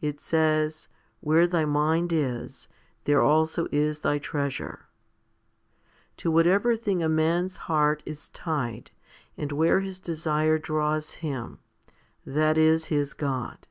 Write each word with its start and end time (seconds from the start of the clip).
It 0.00 0.18
says, 0.18 0.88
Where 1.20 1.46
thy 1.46 1.64
mind 1.64 2.12
is, 2.12 2.68
there 3.04 3.22
also 3.22 3.68
is 3.70 4.00
thy 4.00 4.18
treasure* 4.18 4.88
To 6.16 6.28
whatever 6.28 6.76
thing 6.76 7.04
a 7.04 7.08
man's 7.08 7.56
heart 7.70 8.02
is 8.04 8.30
tied, 8.30 8.90
and 9.36 9.52
where 9.52 9.78
his 9.78 10.00
desire 10.00 10.58
draws 10.58 11.12
him, 11.22 11.60
that 12.26 12.58
is 12.58 12.86
his 12.86 13.14
God. 13.14 13.68